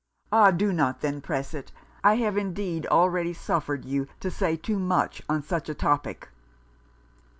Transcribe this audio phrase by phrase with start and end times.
[0.31, 0.49] Ah!
[0.49, 1.71] do not then press it.
[2.03, 6.29] I have indeed already suffered you to say too much on such a topic.'